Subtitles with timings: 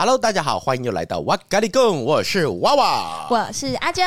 [0.00, 4.04] Hello，大家好，欢迎又来到哇嘎哩供，我是娃娃，我是阿娇，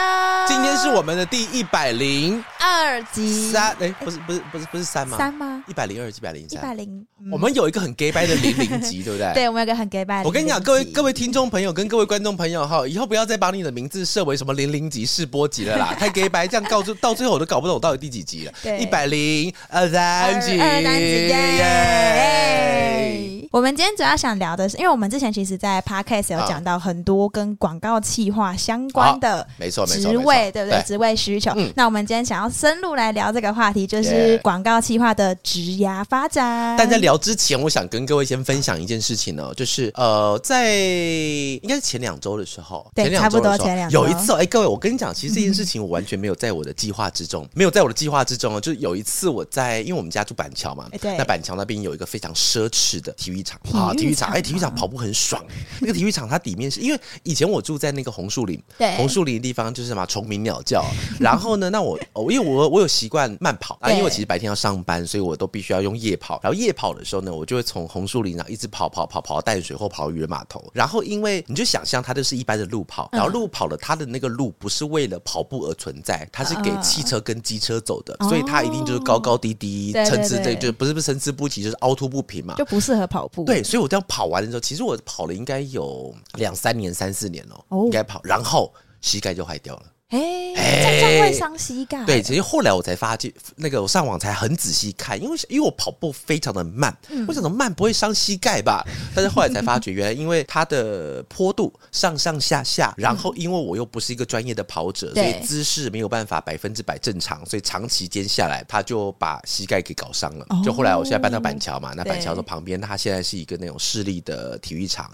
[0.47, 5.17] 今天是我们的第一百零二集，三哎，不是不是不是不是三吗？
[5.17, 5.61] 三吗？
[5.67, 7.05] 一百零二，一百零三，一百零。
[7.29, 9.33] 我们有一个很 gay 掰的零零集， 对不对？
[9.33, 10.23] 对，我们有一个很 gay 掰。
[10.23, 18.53] 我跟你讲，各位各位听众朋友跟各位观众朋友哈，以后不要再把你的名字设为什么零零集试播集了啦， 太 gay 掰，这样告诉到最后我都搞不懂我到底第几集了。
[18.63, 23.10] 对，一百零二三集，二三集耶。
[23.51, 30.81] 我们今天主要想聊的是，因为我们之前其实，在 Podcast 有讲到很多跟广告企划相关的没错职位，对不对？
[30.83, 31.51] 职位需求。
[31.75, 36.77] 那我们今天想要深入来聊这个话题，就是广告企划的职涯发展。
[36.77, 48.61] 但在聊之前，我想跟各位先分享一件事情呢，就是呃，在应该是前两周的时候，对，差不多前两周有一次，哦哎，各位，我跟你讲，其实这件事情我完全没有在我的计划之中，没有在我的计划之中哦。
[48.61, 53.40] 就是有一次我在，因为我们家住板桥嘛，对，那板桥那边有一个非常奢侈的体育。
[53.43, 55.43] 场啊，体育场哎，体育场跑步很爽。
[55.79, 60.83] 那个体育场它里面是因为以前我住在那个红树林，对，红树林的地方就是什么虫鸣鸟叫。
[61.19, 61.97] 然后呢，那我
[62.31, 66.39] 因为我我有习惯慢跑啊，因为我其实白天要上班，所以我都必须要用夜跑。
[66.43, 70.63] 然后夜跑的时候呢，我就会从红树林上一直跑跑跑跑到淡水或跑到渔人码头。
[70.73, 83.27] 然后因为你就想象它就是一般的路跑，然后路跑了它的那个路不是为了跑步而存在，它是给汽车跟机车走的，所以它一定就是高高低低，参差对，就不是不是参差不齐，就是凹凸不平嘛，就不适合跑。
[83.45, 89.83] 对，所以我这样跑完的时候，其实我跑了应该有两三年、三四年哦，应该跑，然后膝盖就坏掉了。
[90.11, 90.53] 哎，
[90.99, 92.03] 这样会伤膝盖。
[92.03, 96.93] 对，其实后来我才发现，那个我上网才很仔细看，因为因为我跑步非常的慢，
[97.29, 98.85] 我想么慢不会伤膝盖吧？
[99.15, 110.45] 但是后来才发觉，原来因为它的坡度上上下下，然后因为我又不是一个专业的跑者，所以姿势没有办法百分之百正常，所以长期间下来，他就把膝盖给搞伤了。
[110.61, 115.09] 就后来我现在搬到板桥嘛，那板桥的旁边，它现在是一个那种市立的体育场。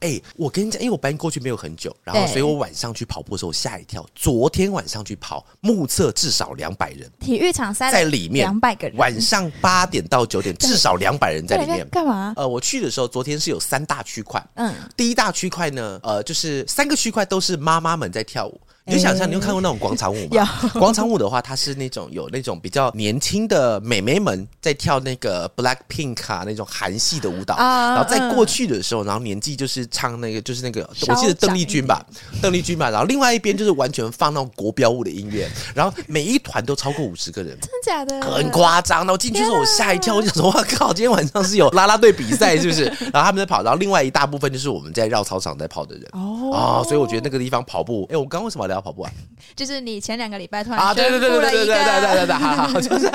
[0.00, 4.41] 哎，我跟你讲，因为我搬过去没有很久，然后所以我晚上去跑步的时候吓一跳，左。
[4.42, 8.96] 昨天晚上去跑，目测至少两百人，体育场塞在里面，两百个人。
[8.96, 12.32] 晚上八点到九点，至少两百人在里面干嘛？
[12.34, 18.60] 呃，我去的时候，昨天是有三大区块，嗯，第一大区块呢，呃，就是三个区块都是妈妈们在跳舞。
[18.84, 20.48] 你就想象，你有看过那种广场舞吗？
[20.74, 32.04] 广场舞的话，它是那种有那种比较年轻的美眉们在跳那个 Black Pink 啊那种韩系的舞蹈，然后在过去的时候，然后年纪就是唱那个就是那个，我记得邓丽君吧，
[32.42, 38.20] 邓丽君吧，然后另外一边就是完全放那种国标舞的音乐，然后每一团都超过五十个人，真的假的？
[38.34, 38.98] 很夸张。
[38.98, 42.84] 然后进去之后我吓一跳，我想说哇靠，今天晚上是有啦啦队比赛是不是？
[43.12, 49.12] 然后他们在跑，然后另外一大部分就是我们在绕操场在跑的人哦，所以我觉得那个地方跑步，哎，我刚刚为什么要聊跑步啊？
[49.54, 53.06] 就是你前两个礼拜突然啊，对对对对对对对对对对，好好， 就是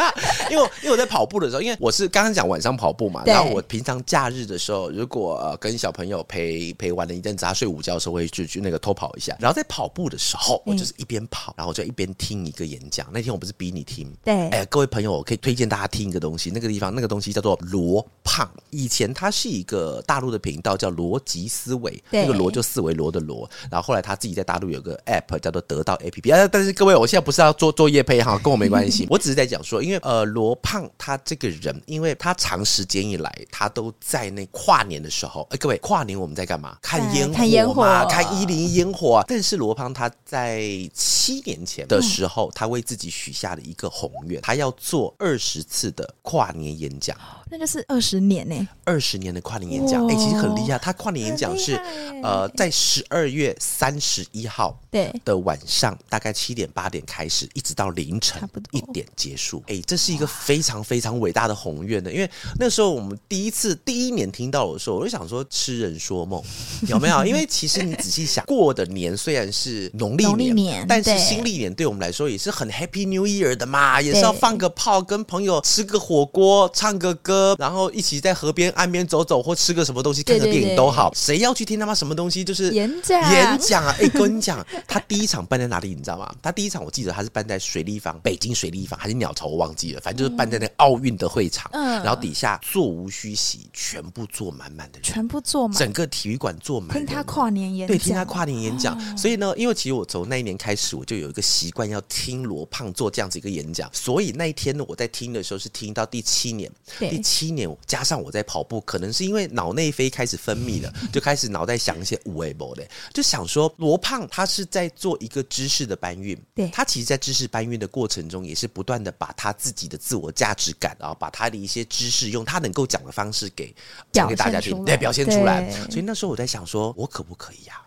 [0.52, 9.36] 因为因为我在跑步的时候，因为我是刚刚讲晚上跑步嘛，然后我平常假日的时候，如果呃跟小朋友陪陪玩了一阵子，他睡午觉的时候，会去去那个偷跑一下。
[9.40, 13.08] 然后在跑步的时候，我就是一边跑，然后我就一边听一个演讲。
[13.12, 18.50] 那天我不是逼你听，对，哎，各位朋友，我可以推荐大家听一个东西，那个地方那个东西叫做罗胖。
[18.70, 23.50] 以前它是一个大陆的频道，叫逻辑思维，那个罗就四维罗的罗。
[23.72, 26.48] 然后后来他自己在大陆有个 app 叫做得到 A P P 啊。
[26.48, 29.08] 但是各位，我现在不是要做做业配哈， 跟我没关系。
[29.10, 36.78] 我只是在讲说，因为呃，罗胖他这个人，因为他长时间以来他都在那跨年的时候，哎，各位，跨年我们在干嘛？
[36.82, 39.26] 看烟火嘛，看一零烟火啊。
[39.28, 40.62] 但是罗胖他在
[40.94, 47.16] 七年前的时候，他为自己许下了一个宏愿，他要做二十次的跨年演讲。
[47.50, 50.78] 那就是二十年呢，二十年的跨年演讲，哎，其实很厉害。
[50.78, 51.76] 他跨年演讲是
[52.22, 58.42] 呃，在十二月三十一号对的晚上，大概七点八点开始，一直到凌晨
[58.72, 59.64] 一点结束。
[59.68, 62.30] 哎，这是一个非常非常伟大的宏愿的，因为
[62.60, 66.44] 那时候我们第一次第一年听到的时候，我就想说痴人说梦
[66.90, 67.26] 有没有？
[67.26, 77.37] 因为其实你仔细想，过的年虽然是农历年，但是新历年对我们来说也是很 Happy New Year 的嘛，也是要放个炮，跟朋友吃个火锅，唱个歌。
[77.38, 81.12] 歌，然后一起在河边岸边走走，或吃个什么东西，看个电影都好。
[81.16, 82.44] 谁要去听他妈什么东西？
[82.44, 83.96] 就是演讲，演讲啊！
[84.00, 85.90] 哎，跟你讲，他第一场办在哪里？
[85.90, 86.34] 你知道吗？
[86.42, 90.02] 他第一场我记得他是办在水立方，北京水立方还是鸟巢，我忘记了。
[90.02, 96.98] 反正就是办在那个奥运的会场，嗯，然后底下座无虚席，全部坐满满的人，全部坐满，整个体育馆坐满。
[96.98, 98.96] 听他跨年演讲，对，听他跨年演讲。
[98.98, 103.90] 哦、所以呢，因为其实我从那一年开始，我就有一个习惯要听罗胖做这样子一个演讲。
[103.94, 123.76] 所以那一天呢，我在听的时候是听到第七年，对第七年加上我在跑步，可能是因为脑内啡开始分泌了， 就开始脑袋想一些无为博的，就想说罗胖他是在做一个知识的搬运，对，他其实，在知识搬运的过程中，也是不断的把他自己的自我价值感，然后把他的一些知识用他能够讲的方式给
[124.14, 125.70] 讲给大家听，对，表现出来。
[125.90, 127.87] 所以那时候我在想说，我可不可以呀、啊？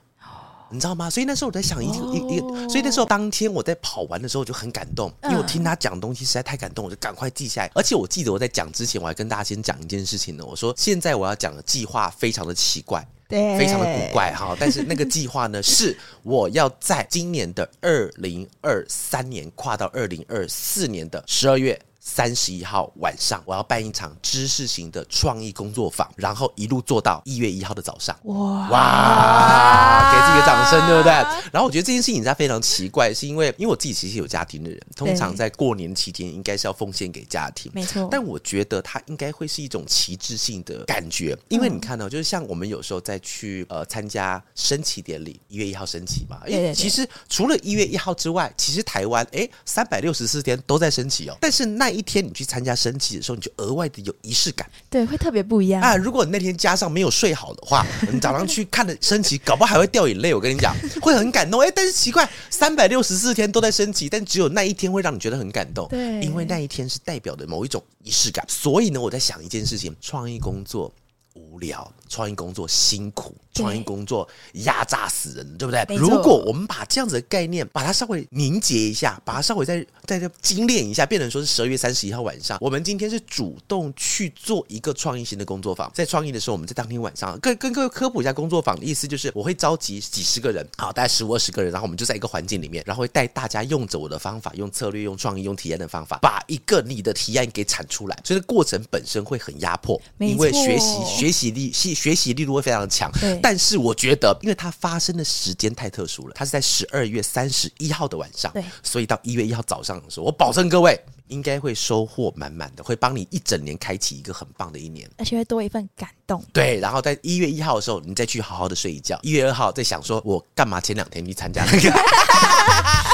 [0.71, 1.11] 你知道吗？
[1.11, 2.39] 所以那时候我在想一一一，
[2.69, 7.71] 所以那时候当天我在跑完的时候我就很感动，因为我听他讲东西实在太感动，我就赶快记下来。
[7.75, 10.45] 而且我记得我在讲之前，我还跟大家先讲一件事情呢。
[10.45, 14.57] 我说现在我要讲的计划非常的奇怪，对，非常的古怪哈。
[14.61, 21.81] 但是那个计划呢，是我要在今年的二零二三年跨到二零二四年的十二月。
[22.01, 28.19] 三十一号晚上，我要办一场知识型的创意工作坊，然后一路做到一月一号的早上。
[28.25, 31.13] 哇哇，给自己掌声，对不对？
[31.53, 38.09] 然后我觉得这件事情它非常奇怪，是因为因为我自己其实有家庭的人，通常在过年期间应该是要奉献给家庭，没错。
[38.11, 46.41] 但我觉得它应该会是一种旗帜性的感觉，因为你看到，就是像我们有时候再去呃参加升旗典礼，一月一号升旗嘛。
[46.47, 51.91] 因为其实除了一月一号之外，其实台湾哎三百六十四天都在升旗哦，但是那。
[51.91, 55.97] 一天你去参加升旗的时候，你就额外的有仪式感，对，会特别不一样啊！
[55.97, 60.35] 如果你那天加上没有睡好的话， 你早上去看了升旗，搞不好还会掉眼泪。
[60.35, 61.61] 我跟你讲， 会很感动。
[61.61, 68.45] 哎，但是奇怪，三百六十四天都在升旗，但只有那一天会让你觉得很感动，对，因为那一天是代表的某一种仪式感。
[68.49, 70.93] 所以呢，我在想一件事情：创意工作
[71.35, 73.35] 无聊，创意工作辛苦。
[73.53, 75.85] 创意工作压榨死人，对不对？
[75.97, 85.91] 如果我们把这样子的概念，把它稍微凝结一下，把它稍微再再再精炼一下，变成说是十二月三十一号晚上，我们今天是主动去做一个创意型的工作坊。
[85.93, 98.17] 在创意的时候，我们在当天晚上跟跟各位科普一下，工作坊的意思就是我会召集几十个人，好，大概十五二十个人，然后我们就在一个环境里面，然后会带大家用着我的方法，用策略、用创意、用体验的方法，把一个你的提案给产出来。
[98.25, 103.11] 所以过程本身会很压迫，因为学习学习力学学习力度会非常的强。
[103.43, 110.99] 但是我觉得，因为它发生的时间太特殊了，它是在十二月三十一号的晚上，对，所以到一月一号早上的时候，我保证各位
[111.29, 116.43] 应该会收获满满的，会帮你一整年开启一个很棒的一年，而且会多一份感动。
[116.53, 119.19] 对，然后在一月一号的时候，你再去好好的睡一觉。
[119.23, 121.91] 一月二号再想说，我干嘛前两天去参加那个？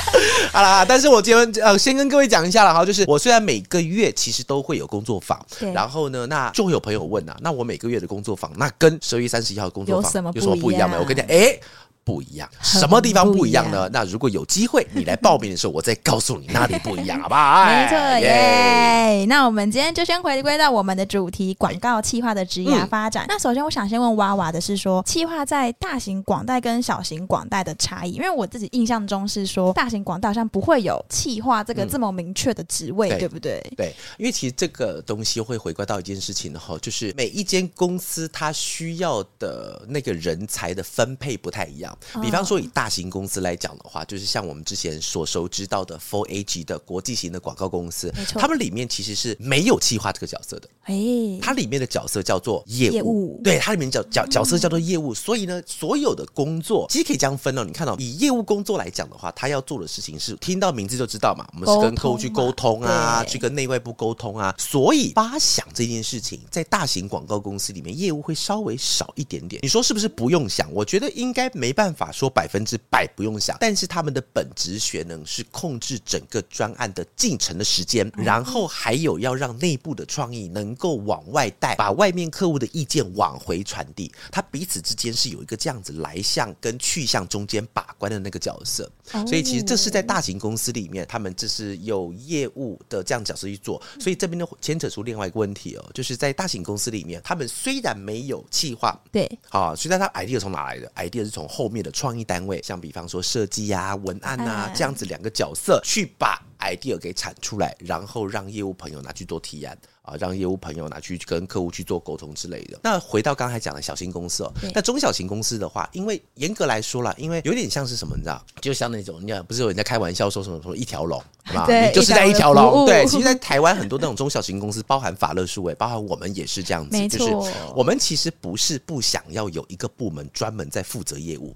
[0.57, 5.39] 好啦，但是我今天呃，先跟各位讲一下了哈，就是我虽然每个月其实都会有工作坊，
[5.75, 10.97] 然后呢，那就会有朋友问啊，那我每个月的工作坊，那跟十二月三十一号的工作坊有什么不一样吗？
[10.99, 11.61] 我跟你讲，哎。
[12.07, 13.91] 不一样，什么地方不一样呢？
[13.93, 17.67] 那如果有机会你来报名的时候，我再告诉你哪里不一样，好不好？
[17.67, 19.25] 没错耶。
[19.27, 23.25] 那我们今天就先回归到我们的主题——广告企划的职业发展。
[23.25, 33.61] 嗯、那首先，我想先问娃娃的是说，企划在大型广代跟小型广代的差异，因为我自己印象中是说，大型广代好像不会有企划这个这么明确的职位，嗯、对不对？
[33.77, 41.96] 对，因为其实这个东西会回归到一件事情哈，就是每一间公司它需要的那个人才的分配不太一样。
[42.23, 50.69] 比方说，以大型公司来讲的话，就是像我们之前所熟知到的 Four A 级的国际型的广告公司，他们里面其实是没有企划这个角色的。
[50.85, 50.95] 哎，
[51.43, 55.13] 它里面的角色叫做业务，业务对，它里面角角角色叫做业务。
[55.13, 57.65] 所以呢，所有的工作其实可以这样分哦。
[57.65, 64.55] 你看到、哦、以业务工作来讲的话，他要做的事情是听到名字就知道嘛，我们是跟客户去沟通啊，去跟内外部沟通啊。
[64.59, 69.61] 所以发想这件事情，在大型广告公司里面，业务会稍微少一点点。
[69.63, 70.73] 你说是不是不用想？
[70.73, 72.31] 我觉得应该没办法说。
[72.37, 84.13] 百分之百不用想，但是他们的本职学能是控制整个专案的进程的时间，然后还有要让内部的创意能够往外带，把外面客户的意见往回传递。
[84.31, 88.91] 他彼此之间是有一个这样子来向跟去向中间把关的那个角色。
[89.27, 93.81] 所以其实这是在大型公司里面，他们这是有业务的这样角色去做。
[93.99, 109.77] 所以这边呢牵扯出另外一个问题哦，就是在大型公司里面，他们虽然没有企划，对，啊，虽然他 idea 从哪来的？idea 是从后面的创意单位，像比方说设计啊、文案啊这样子两个角色去把 idea 给产出来，然后让业务朋友拿去做提案。
[110.07, 112.79] 啊，让业务朋友拿去跟客户去做沟通之类的。
[112.81, 121.67] 那回到刚才讲的小型公司哦，那中小型公司的话，因为严格来说啦，因为有点像是什么，你知道，就像那种，你看，不是有人在开玩笑说什么什么一条龙，对吧？
[121.69, 122.87] 你就是在一条龙。
[122.87, 131.53] 对，其实，在台湾很多那种中小型公司，包含法乐数位，包含我们也是这样子，就是我们其实不是不想要有一个部门专门在负责业务。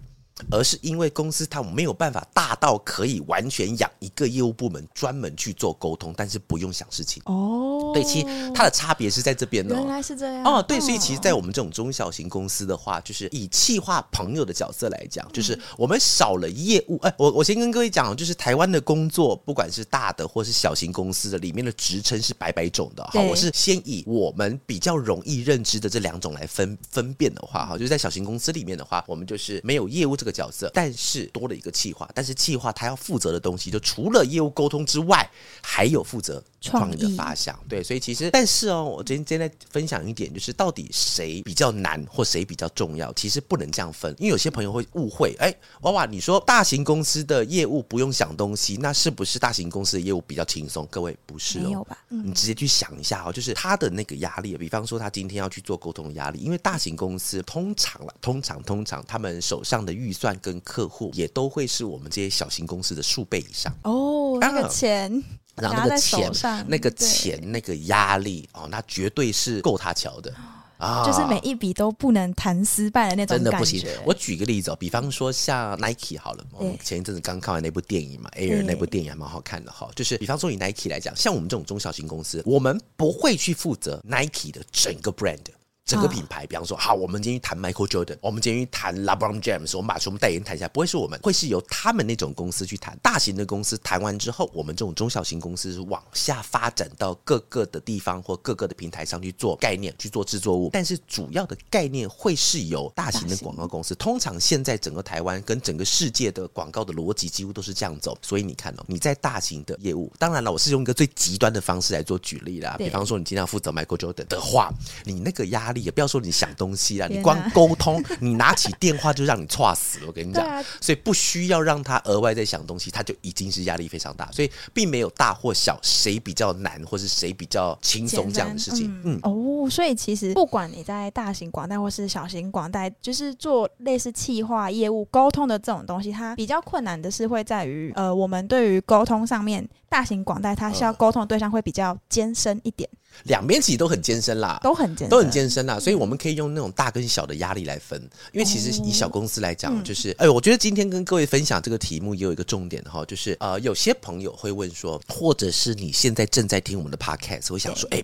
[0.50, 7.90] 而是因为公司它没有办法大到可以完全养一个业务部门专门去做沟通，但是不用想事情哦。
[7.94, 9.75] 对，其实它的差别是在这边的。
[9.75, 10.62] 原来是这样哦。
[10.62, 16.99] 对，所以其实，在我们这种中小型公司的话，就是以气化朋友的角色来讲，就是我们少了业务。
[17.02, 23.04] 哎，我我先跟各位讲，就是台湾的工作，不管是大的或是小型公司的，里面的职称是百百种的。
[23.12, 30.30] 好，我是先以我们比较容易认知的这两种来分分辨的话，哈，就是在小型公司里面的话，我们就是没有业务这个。
[30.31, 35.29] 角色，但是多了一个企划，但是企划他要负责的东西，就除了业务沟通之外，
[35.63, 37.59] 还有负责创意的发想。
[37.69, 45.35] 对，所以其实，但是哦，我今天今天在分享一点，就是到底谁比较难，或谁比较重要，其实不能这样分，因为有些朋友会误会。
[45.39, 50.87] 哎，娃娃，你说大型公司的业务不用想东西，那是不是大型公司的业务比较轻松？
[50.91, 51.99] 各位不是哦，有吧？
[52.11, 64.37] 嗯，你直接去想一下哦，就是他的那个压力，比方说他今天要去做沟通的压力，因为大型公司通常了，通常通常他们手上的预算跟客户也都会是我们这些小型公司的数倍以上哦。
[64.39, 65.11] 那个钱，
[65.55, 66.31] 然后那个钱，
[66.69, 70.31] 那个钱，那个压力哦，那绝对是够他瞧的
[70.77, 71.03] 啊！
[71.07, 73.83] 就是每一笔都不能谈失败的那种，真的不行。
[74.05, 79.89] 我举个例子哦，比方说像 Nike 好了，我们前一阵子刚看完那部电影嘛，Air 那部电影还蛮好看的哈。
[79.97, 85.39] 就是比方说以 Nike 来讲，像我们这种中小型公司，我们不会去负责 Nike 的整个 brand。
[85.85, 92.97] 整个品牌，比方说，好，我们今天谈 Michael Jordan，我们今天谈 LeBron James，我们把全部代言谈一下，不会是我们，会是由他们那种公司去谈。
[93.03, 100.71] 大型的公司谈完之后，我们这种中小型公司是往下发展到各个的地方或各个的平台上去做概念，去做制作物。
[100.73, 103.93] 但是主要的概念会是由大型的广告公司。
[103.97, 108.17] 通常现在整个台湾跟整个世界的广告的逻辑几乎都是这样走。
[108.23, 112.77] 所以你看哦，你在大型的业务，当然了，我是用一个最极端的方式来做举例啦。
[112.79, 114.73] 比方说，你今天要负责 Michael Jordan 的话，
[115.05, 115.83] 你那个压力。
[115.83, 120.05] 也不要说你想东西啦，你光沟通，你拿起电话就让你猝死了。
[120.07, 120.47] 我跟你讲，
[120.81, 124.31] 所以不需要让他额外再想东西，他就已经是压力非常大。
[124.31, 128.89] 所以并没有大或小，谁比较难，或是谁比较轻松这样的事情。
[129.05, 142.89] 嗯，嗯哦，所以其实不管你在大型广代或是小型广代，就是做类似企划业务沟通的这种东西，它比较困难的是会在于，呃，我们对于沟通上面，大型广代它需要沟通的对象会比较艰深一点。
[143.25, 148.00] 两边其实都很艰深啦，都很艰，都很艰深啦，所以我们可以用那种大跟小的压力来分。
[148.33, 158.02] 因为其实以小公司来讲，就是，哎，我觉得今天跟各位分享这个题目也有一个重点哈，就是呃，有些朋友会问说，或者是你现在正在听我们的 podcast，我想说，哎，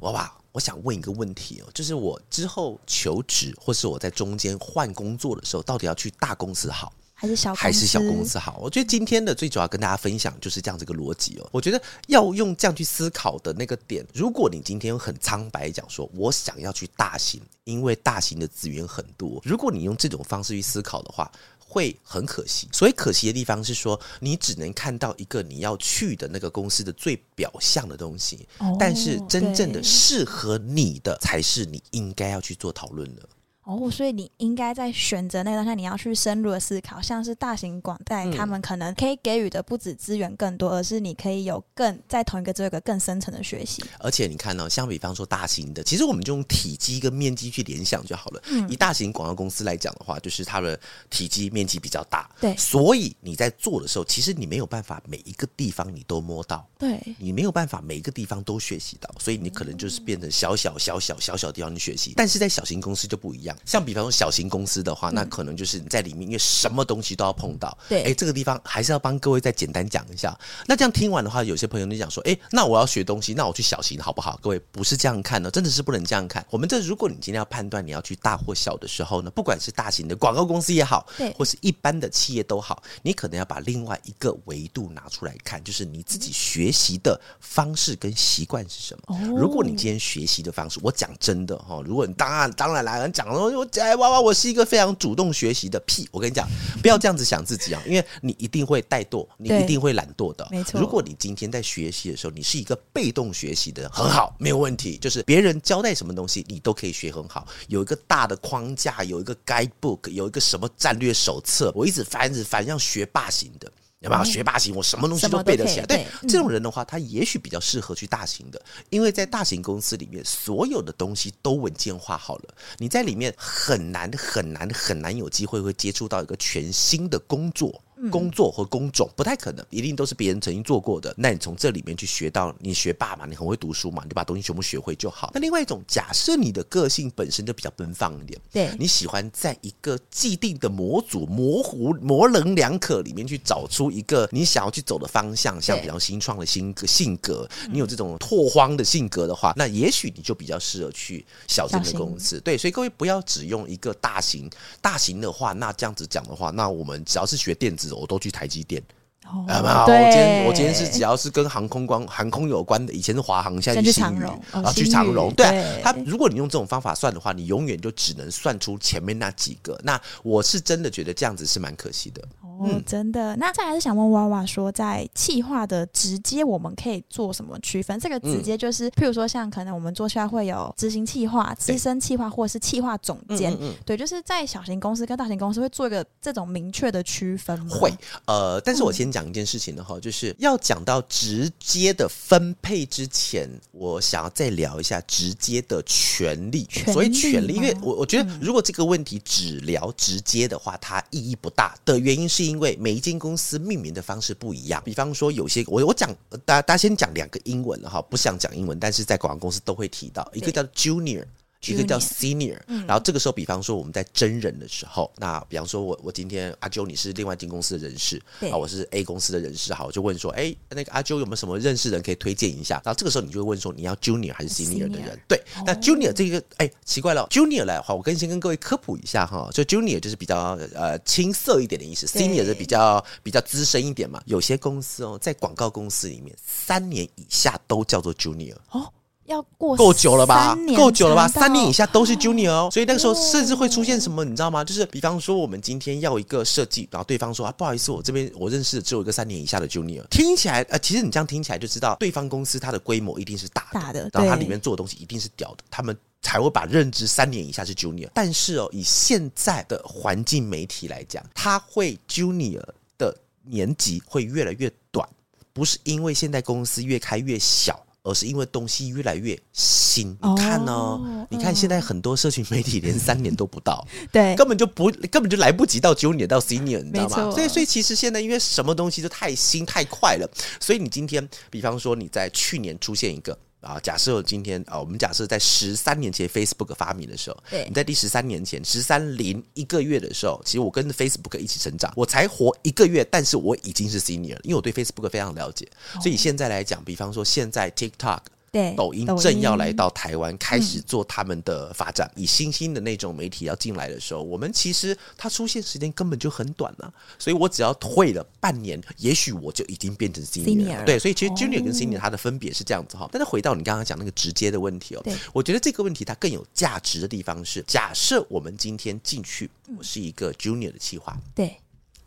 [0.00, 6.92] 娃娃，我想问一个问题哦，就是我之后求职，或是我在中间换工作的时候，到底要去大公司好？
[7.16, 8.58] 还是小还是小公司好？
[8.60, 11.48] 我觉得今天的最主要跟大家分享就是这样子一个逻辑哦。
[11.52, 19.40] 我觉得要用这样去思考的那个点，如果你今天很苍白讲说，我想要去大型，因为大型的资源很多。
[19.44, 22.68] 如果你用这种方式去思考的话，会很可惜。
[22.72, 28.46] 所以可惜的地方是说，你只能看到一个你要去的那个公司的最表象的东西，
[28.78, 33.22] 但是真正的适合你的，才是你应该要去做讨论的。
[33.64, 43.82] 哦，所以你应该在选择那个当下，你要去深入的思考，像是大型广代，他们可能可以给予的不止资源更多，而是你可以有更在同一个这个更深层的学习。
[43.98, 48.42] 而且你看呢、哦，像比方说大型的，其实我们就用体积跟面积去联想就好了。
[48.50, 50.78] 嗯、以大型广告公司来讲的话，就是它的
[51.08, 62.12] 体积面积比较大，对，所以你在做的时候，其实你没有办法每一个地方你都摸到，对，你没有办法每一个地方都学习到，所以你可能就是变成小小小小小小地方去学习。
[62.14, 67.76] 但是在小型公司就不一样，像比方说小型公司的话，那可能就是你在里面，因为什么东西都要碰到。
[67.88, 70.36] 对，哎，这个地方还是要帮各位再简单讲一下。
[70.66, 74.38] 那这样听完的话，有些朋友就讲说，哎，那我要学东西，那我去小型好不好？
[74.42, 76.44] 各位不是这样看的，真的是不能这样看。
[76.50, 89.18] 我们这如果你今天要判断你要去大或小的时候呢，不管是大型的广告公司也好，对，或是一般的企业都好，你可能要把另外一个维度拿出来看，就是你自己学习的方式跟习惯是什么。
[89.36, 94.20] 如果你今天学习的方式，我讲真的哈，如果你当然当然来人讲了，我哎哇哇。
[94.20, 96.48] 我是一个非常主动学习的屁，我跟你讲，
[96.80, 100.48] 不要这样子想自己啊，因为你一定会怠惰，你一定会懒惰的。
[100.50, 104.96] 没错，如果你今天在学习的时候，你是一个被动学习的，很好，没有问题。
[104.96, 107.46] 就是别人交代什么东西，你都可以学很好。
[107.68, 113.70] 有一个大的框架，有一个 guidebook，有一个什么战略手册，我一直翻，一直翻，像学霸型的。
[114.04, 114.74] 有没有学霸型？
[114.74, 115.86] 我什么东西都背得起来。
[115.86, 127.82] 对，嗯、这种人的话，他也许比较适合去大型的，因为在大型公司里面，所有的东西都稳健化好了，你在里面很难很难很难有机会会接触到一个全新的工作。
[128.10, 131.14] 工作和工种不太可能，一定都是别人曾经做过的。
[131.16, 135.30] 那你从这里面去学到，你学霸嘛，你很会读书嘛，你就把东西全部学会就好。
[135.32, 152.40] 那另外一种，假设你的个性本身就比较奔放一点，对，你喜欢在一个既定的模组、模糊、模棱两可里面去找出一个你想要去走的方向，像比较新创的新格性格，你有这种拓荒的性格的话，那也许你就比较适合去小型的公司。
[152.40, 157.83] 对，所以各位不要只用一个大型，大型的话，那这样子讲的话，那我们只要是学电子。
[157.92, 158.82] 我都去台积电。
[159.26, 160.04] 哦、有没有？
[160.04, 164.20] 我今天我今天是只要是跟航空关航空有关的，以前是华航，现在去新宇，
[164.52, 165.32] 然后去长荣。
[165.34, 165.44] 对
[165.80, 169.78] 啊，他如果你用这种方法算的话，你永远就只能算出前面那几个。
[169.82, 172.22] 那我是真的觉得这样子是蛮可惜的。
[172.42, 173.34] 哦，真的。
[173.36, 177.98] 那再来是想问娃娃说，在企划的直接我们可以做什么区分？
[177.98, 183.56] 这个直接就是，譬如说像可能我们做起来会有执行企划、资深企划或者是企划总监。
[183.84, 187.66] 对，就是在小型公司跟大型公司会做一个这种明确的区分吗？
[187.70, 187.92] 会。
[188.26, 189.94] 呃，但是我先讲一件事情的话。
[190.00, 196.66] 就是要讲到直接的分配之前，我想要再聊一下直接的权利。
[196.92, 201.78] 所以权利，因为我我觉得，如果这个问题只聊直接的话，它意义不大。
[201.84, 204.82] 的原因是因为每一间公司命名的方式不一样。
[204.84, 211.24] 比方说，有些我我讲，大家大家先讲两个英文了哈，不想讲英文，但是在广告公司都会提到，一个叫 Junior。
[211.72, 218.20] 一个叫 senior，然后这个时候，比方说我们在真人的时候，那比方说我我今天阿啾你是另外一间公司的人事，
[218.52, 222.80] 啊，我是 A 公司的人事，好，我就问说，哎，那个阿啾有没有什么认识人可以推荐一下？
[222.84, 225.18] 然后这个时候你就会问说，你要 junior 还是 senior 的人？
[225.28, 234.22] 对，那 junior 这个，哎，奇怪了，junior 来的话，我跟先跟各位科普一下哈，就 junior 就是比较呃青涩一点的意思，senior 是比较比较资深一点嘛。
[234.26, 238.92] 有些公司哦，在广告公司里面，三年以下都叫做 junior 哦。
[239.26, 240.56] 要过够久了吧？
[240.76, 241.26] 够久了吧？
[241.26, 244.62] 三年以下都是 junior 哦，所以那个时候甚至会出现什么，你知道吗？
[244.62, 250.06] 就是比方说，我们今天要一个设计，然后对方说啊，不好意思，我这边我认识的只有一个三年以下的 junior。
[250.08, 258.08] 听起来呃，其实你这样听起来就知道，对方公司它的规模一定是大的，大的，然后它里面做的东西一定是屌的，他们才会把认知三年以下是 junior。
[258.12, 262.62] 但是哦，以现在的环境媒体来讲，它会 junior
[262.98, 265.08] 的年级会越来越短，
[265.52, 267.83] 不是因为现在公司越开越小。
[268.04, 270.60] 而是因为东西越来越新，你看？
[270.66, 277.30] 哦、你看现在很多社群媒体连三年都不到， 对，根本就不根本就来不及到 junior 到 senior，你知道吗？
[277.32, 280.30] 所以，所以其实现在因为什么东西都太新太快了，
[280.60, 283.36] 所以你今天，比方说你在去年出现一个。
[283.64, 295.66] 啊，假设今天啊，我们假设在十三年前 Facebook 发明的时候，对，你在第十三年前十三零一个月的时候，其实我跟 Facebook 一起成长，我才活一个月，但是我已经是 Senior，因为我对 Facebook 非常了解，
[296.02, 298.20] 所以现在来讲，比方说现在 TikTok。
[298.54, 302.08] 对，抖音正要来到台湾，开始做他们的发展。
[302.14, 310.84] 嗯、以新兴的那种媒体要进来的时候，我们其实它出现时间根本就很短了，所以我只要退了半年，也许我就已经变成 senior 了。
[310.84, 313.06] 对，所以其实 junior 跟 senior 它的分别是这样子哈。
[313.06, 321.56] 哦、但是回到你刚刚讲那个直接的问题哦，我觉得这个问题它更有价值的地方是，假设我们今天进去，我是一个 junior 的企划，对。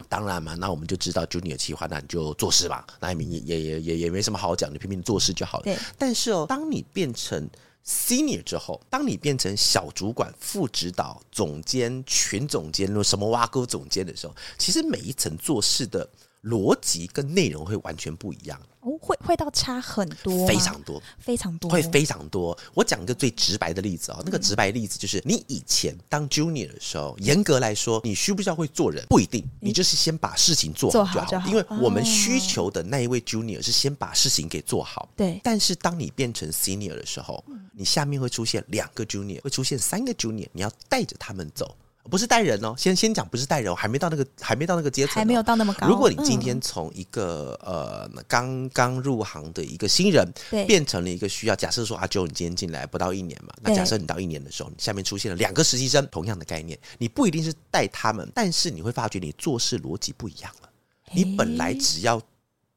[0.09, 2.85] 当然嘛，那我们就知道 Junior 企划，那你就做事吧。
[2.99, 5.77] 那也也也也也没什么好讲，你拼命做事就好了。
[5.97, 7.49] 但是哦，当你变成
[7.85, 16.07] Senior 之后，当你变成小主管、副指导、总监、群总监、什么挖沟总监的时候，其实每一层做事的
[16.43, 18.59] 逻辑跟内容会完全不一样。
[18.81, 22.57] 哦，会会到差很多，非常多，非常多，会非常多。
[22.73, 29.05] 我讲一个最直白的例子啊、哦，那个直白的例子就是，你以前当 junior 的时候，严格来说，你需不需要会做人？
[29.09, 31.25] 不一定，你就是先把事情做好。
[31.25, 35.09] 就好，因为我们需求的那一位 junior 是先把事情给做好。
[35.17, 35.41] 对。
[35.43, 41.75] 但是当你变成 senior 的时候，你下面会出现两个 junior，会出现三个 junior，你要带着他们走。
[42.07, 45.87] 不是带人哦，先先讲不是带人，我还没到那个还没到那个阶层，还没有到那么高。
[45.87, 47.75] 如果你今天从一个、嗯、
[48.15, 50.27] 呃刚刚入行的一个新人，
[50.65, 60.69] 变成了一个需要，假设说阿九，你今天进来不到一年嘛，那假设你到一年的时候，你下面出现了两个实习生，同样的概念，你不一定是带他们，但是你会发觉你做事逻辑不一样了。
[61.11, 62.21] 你本来只要。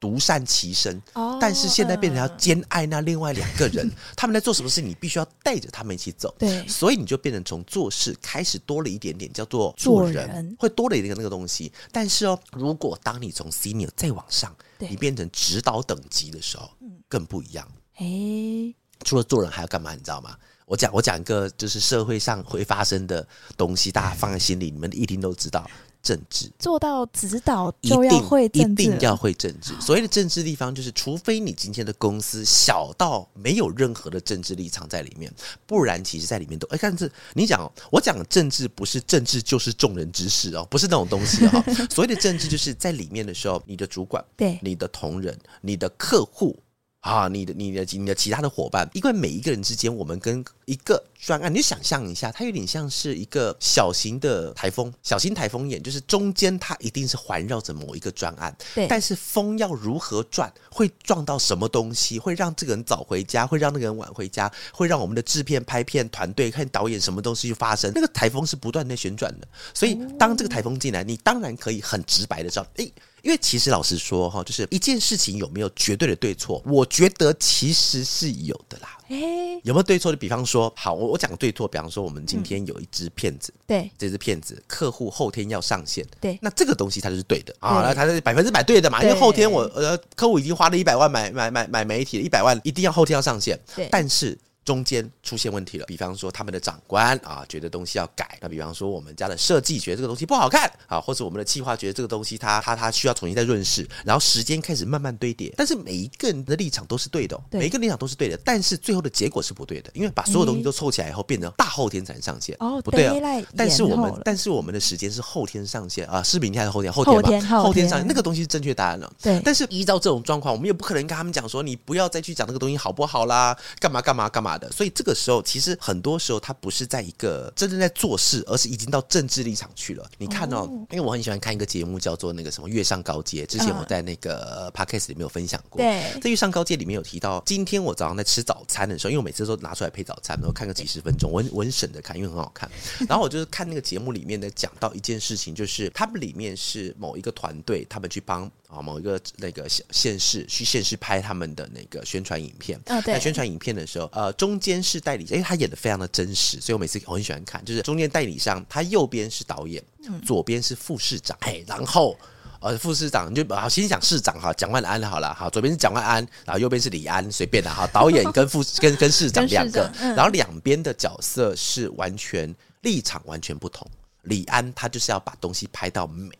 [0.00, 1.00] 独善其身，
[1.38, 6.34] 但是现在变成要兼爱那另外两个人， 他们在做什么事，你必须要带着他们一起走。
[6.38, 11.70] 对，所以你就变成从做事开始多了一点点，叫做做人，会多了一个那个东西。
[11.92, 16.70] 但是哦，如果当你从 senior 再往上，你变成指导等级的时候，
[17.06, 17.68] 更不一样。
[17.96, 19.92] 哎，除了做人还要干嘛？
[19.92, 20.34] 你知道吗？
[20.64, 25.68] 我讲我讲一个就是社会上会发生的东西，大家放在心里，你们一定都知道。
[26.02, 29.72] 政治做到指导就要会政治，一定，一定要会政治。
[29.80, 35.32] 所谓的政治地方，就是除非你今天的公司小到没有任何的政治立场在里面，
[35.66, 41.62] 不然其实在里面都哎，但是你讲我讲政治不是政治就是众人之事哦，不是那种东西哈。
[41.90, 46.58] 所谓的政治就是在里面的时候，你的主管、对你的同仁、你的客户。
[47.00, 58.86] 啊，你的、你的、你的其他的伙伴，因为每一个人之间，我们跟一个专案，你就想象一下，它有点像是一个小型的台风，小型台风眼，就是中间它一定是环绕着某一个专案，对。
[58.86, 67.90] 但是风要如何转，会撞到什么东西，会让这个人早回家，会让那个人晚回家，会让我们的制片、拍片团队看导演什么东西去发生。
[67.94, 72.92] 那个台风是不断的旋转的，所以当这个台风进来，你当然可以很直白的知道，诶。
[73.22, 78.96] 因为其实老实说哈，就是一件事情有没有绝对的对错，我觉得其实是有的啦。
[79.08, 80.12] 诶，有没有对错？
[80.12, 80.16] 就？
[80.16, 87.54] 比方说，好，我我讲个对错，比方说，我们今天有一支骗子，对，这支骗子客户后天要上线，对，那这个东西它就是对的。
[87.58, 94.38] 啊，那它是百分之百对的嘛，因为后天我呃客户已经花了一百万买买买买媒体，一百万一定要后天要上线，对，但是。
[94.64, 112.56] 中间出现问题了，比方说他们的长官啊觉得东西要改，那比方说我们家的设计觉得这个东西不好看啊，或者我们的企划觉得这个东西它它它需要重新再润饰，然后时间开始慢慢堆叠，但是每一个人的立场都是对的，哦，每一个立场都是对的，但是最后的结果是不对的，因为把所有东西都凑起来以后变成大后天才能上线。
[112.60, 116.00] 哦，不对啊，但是我们但是我们的时间是后天上线。
[116.10, 116.92] 啊，是明天还是后天？
[116.92, 125.40] 后天吧，后天，后天上线那个东西是正确答案了，对，但是依照这种状况，我们也不可能跟他们讲说你不要再去讲那个东西好不好啦，干嘛干嘛干嘛的，所以这个时候。
[125.50, 130.08] 其实很多时候，他不是在一个真正在做事，而是已经到政治立场去了。
[130.16, 133.44] 你看哦，因为我很喜欢看一个节目，叫做那个什么《月上高阶》。
[133.46, 135.80] 之前我在那个 Podcast 里面有分享过。
[135.80, 142.70] 对，在《月上高阶》里面有提到，今天我早上在吃早餐的时候，因为我每次都拿出来配早餐，然后看个几十分钟，我很我很省着看，因为很好看。
[143.08, 148.50] 然后我就是看那个节目里面的讲到一件事情，就是他们里面是某一个团队，他们去帮。
[148.70, 152.80] 啊，某一个那个县市去县市拍他们的那个宣传影片。
[152.86, 153.18] 啊，对。
[153.18, 157.62] 宣传影片的时候，呃，中间是代理，因为他演的非常的真实，所以我每次我很喜欢看。
[157.62, 159.84] 就是中间代理商，他右边是导演，
[160.24, 161.36] 左边是副市长。
[161.42, 162.18] 哎，然后
[162.58, 167.86] 呃，副市长就好先讲市长哈，蒋万安好了，好，左边是蒋万安，然后右边是李安，随便的哈。
[167.88, 173.86] 导演跟副 跟跟市长两个，然后两边的角色是完全立场完全不同。
[174.22, 176.30] 李安他就是要把东西拍到美，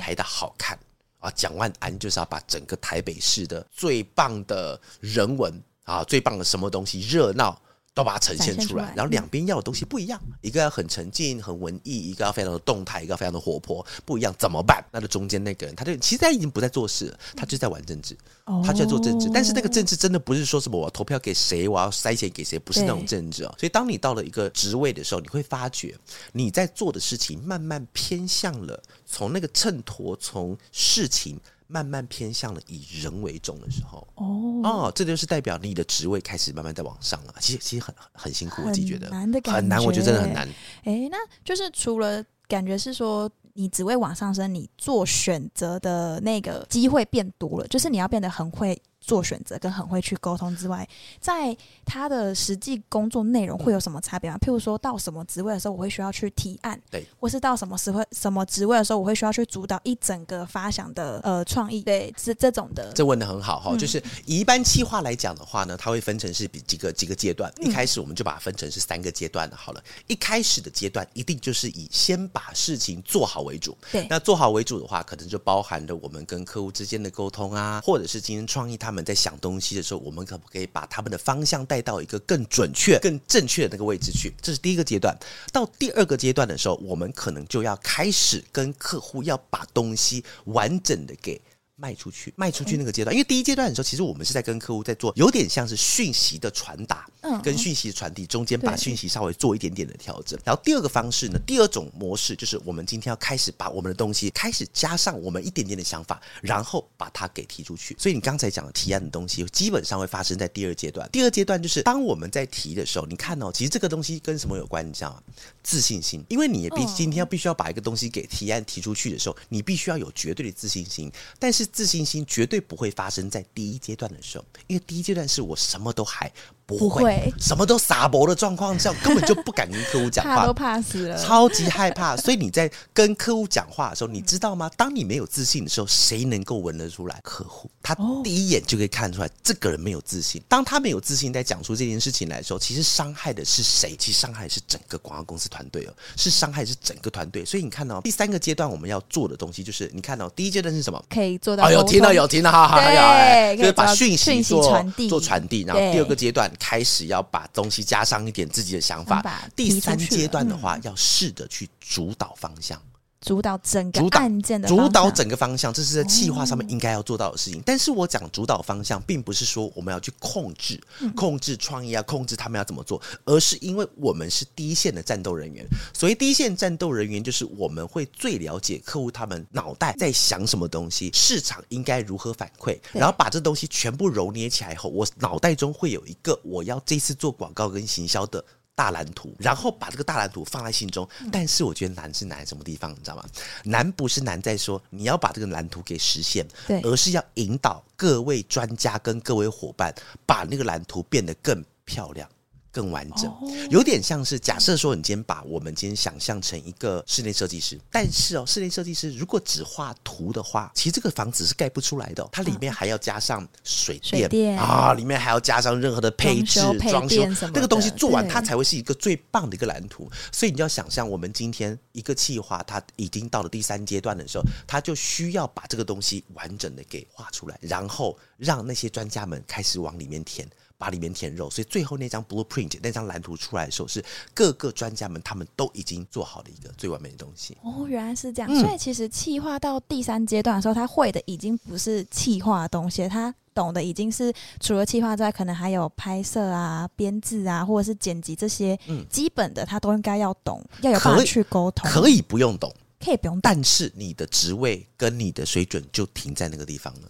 [0.00, 0.78] 拍到好看。
[1.18, 7.60] 啊，蒋万安就是要把整个台北市的最棒的人文啊，最棒的什么东西热闹。
[7.94, 14.82] 都把它呈现出来，然后两边要的东西不一样，一个要很沉静、很文艺，一个要非常的动态，一个非常的活泼，不一样怎么办？
[14.90, 18.16] 那就中间那个人，他就其实他已经不在做事了，他就在玩政治，
[18.64, 19.28] 他就在做政治。
[19.30, 23.54] 但是那个政治真的不是说什么我要投票给谁，我要塞钱给谁，不是那种政治哦。
[23.58, 25.94] 所以当你到了一个职位的时候，你会发觉
[26.32, 31.38] 你在做的事情慢慢偏向了从那个秤砣，从事情。
[31.72, 37.34] 慢慢偏向了以人为重的时候，哦哦，这就是代表你的职位开始慢慢在往上了。
[37.40, 40.46] 其实其实很很辛苦，我自己觉得难的感觉，很难，我觉得真的很难。
[40.84, 48.80] 哎，那就是除了感觉是说你职位往上升，你做选择的那个机会变多了，就是你要变得很会。
[49.02, 50.88] 做选择跟很会去沟通之外，
[51.20, 54.38] 在他的实际工作内容会有什么差别吗？
[54.40, 62.92] 譬如说到什么职位的时候，我会需要去提案，对，或是到什么职位什么职位的时候，我会需要去主导一整个发想的呃创意，对，是这种的。
[62.92, 67.52] 这问的很好哈，就是以一般企划来讲的话呢，它会分成是几个几个阶段。
[67.60, 69.56] 一开始我们就把它分成是三个阶段的。
[69.56, 73.76] 好了，一开始的阶段一定就是以先把事情做好为主。
[73.90, 84.30] 对，那做好为主的话，可能就包含了我们跟客户之间的沟通啊，或者是今天创意他他们在想东西的时候，我们可不可以把他们的方向带到一个更准确、更正确的那个位置去？
[84.42, 85.18] 这是第一个阶段。
[85.50, 91.40] 到第二个阶段的时候，我们可能就要开始跟客户要把东西完整的给。
[91.76, 100.38] 卖出去，卖出去那个阶段，因为第一阶段的时候，其实我们是在跟客户在做，有点像是讯息的传达，嗯，跟讯息的传递中间把讯息稍微做一点点的调整。
[100.44, 107.96] 然后第二个方式呢，第二种模式就是我们今天要开始把我们的东西开始加上我们一点点的想法，然后把它给提出去。
[107.98, 111.08] 所以你刚才讲的提案的东西，基本上会发生在第二阶段。
[111.10, 114.86] 第二阶段就是当我们在提的时候，你看哦，其实这个东西跟什么有关？
[114.86, 115.22] 你知道吗？
[115.62, 126.30] 自信心，因为你必今天要必须要把一个东西给提案提出去的时候，你必须要有绝对的自信心，但是自信心绝对不会发生在第一阶段的时候，因为第一阶段是我什么都还
[126.78, 132.16] 不会，什么都撒博的状况下，根本就不敢跟客户讲 话，怕都怕死了，超级害怕。
[132.16, 134.70] 所以你在跟客户讲话的时候，你知道吗？
[134.76, 137.18] 当你没有自信的时候，谁能够闻得出来？
[137.22, 140.42] 客户，他第一眼就可以看出来这个人没有自信。
[140.48, 143.96] 当他没有自信在讲出这件事情来的时候，其实伤害的是谁？
[143.98, 147.44] 其实伤害是整个广告公司团队哦，是伤害是整个团队。
[147.44, 151.02] 所以你看到、哦、第三个阶段我们要做的东西，就是你看到、哦、第一阶段是什么？
[151.08, 151.64] 可以做到。
[151.64, 155.62] 哎呦听到有听到，哈哈，对，就是把讯息做传递做传递。
[155.62, 159.20] 然后第二个阶段开始要把东西加上一点自己的想法。
[159.56, 162.80] 第三阶段的话，要试着去主导方向。
[163.22, 167.62] 主导整个案件的主导整个方向，这是在计划上面应该要做到的事情。
[167.64, 170.80] 但是我讲主导方向，并不是说我们要去控制、
[171.14, 175.64] 控制创意啊，控制他们要怎么做，而是因为我们是第一线的战斗人员。
[175.94, 188.44] 所以第一线战斗人员就是我们会最了解客户他们脑袋在想什么东西，市场应该如何反馈，然后把这东西全部揉捏起来后，我脑袋中会有一个我要这次做广告跟行销的。
[188.74, 191.08] 大蓝图，然后把这个大蓝图放在心中。
[191.30, 193.24] 但是我觉得难是难在什么地方，你知道吗？
[193.64, 199.94] 难不是难在说你要把这个蓝图给实现，对，而是要引导各位专家跟各位伙伴
[200.26, 202.28] 把那个蓝图变得更漂亮。
[202.72, 203.30] 更完整，
[203.70, 220.10] 有点像是假设说，你今天把我们今天想象成一个室内设计师，但是哦，室内设计师如果只画图的话，其实这个房子是盖不出来的，它里面还要加上水电，水电啊，里面还要加上任何的配置、装修，那个东西做完，它才会是一个最棒的一个蓝图。
[220.32, 230.48] 所以你要想象，我们今天一个企划，它已经到了第三阶段的时候，它就需要把这个东西完整的给画出来，然后让那些专家们开始往里面填。
[230.82, 237.56] 把里面填肉，所以最后那张 blueprint 那张蓝图出来的时候，是各个专家们他们都已经做好了一个最完美的东西。
[237.62, 238.52] 哦，原来是这样。
[238.52, 248.76] 嗯、所以其实企划到第三阶段的时候，他会的已经不是企划的东西，他懂的已经是除了企划之外，可能还有拍摄啊、编制啊，或者是剪辑这些
[249.08, 251.88] 基本的，他都应该要懂，要有办法去沟通。
[251.88, 257.08] 可以不用懂，可以不用懂，但是你的职位跟你的水准就停在那个地方了。